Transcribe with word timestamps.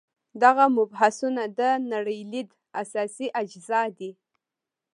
دغه 0.43 0.65
مبحثونه 0.77 1.43
د 1.59 1.61
نړۍ 1.91 2.19
لید 2.31 2.49
اساسي 2.81 3.27
اجزا 3.41 3.81
دي. 3.97 4.11